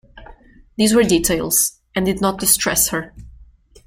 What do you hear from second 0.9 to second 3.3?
were details, and did not distress her.